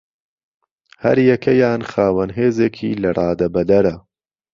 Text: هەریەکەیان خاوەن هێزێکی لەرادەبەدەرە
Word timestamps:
هەریەکەیان 1.03 1.81
خاوەن 1.91 2.29
هێزێکی 2.37 2.99
لەرادەبەدەرە 3.03 3.95